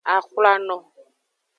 Axwlano. 0.13 0.77